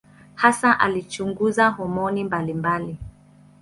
Hasa 0.35 0.79
alichunguza 0.79 1.69
homoni 1.69 2.23
mbalimbali. 2.23 2.97